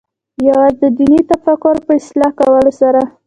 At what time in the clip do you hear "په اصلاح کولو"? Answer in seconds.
1.85-2.71